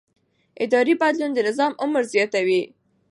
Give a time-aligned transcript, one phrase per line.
[0.63, 2.61] اداري بدلون د نظام عمر زیاتوي